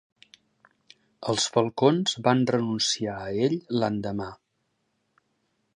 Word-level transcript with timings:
Els 1.33 1.45
Falcons 1.57 2.17
van 2.29 2.41
renunciar 2.53 3.19
a 3.27 3.31
ell 3.49 3.57
l'endemà. 3.83 4.31